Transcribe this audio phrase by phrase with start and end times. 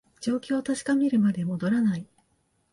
[0.19, 2.07] 状況を確かめるまで戻らない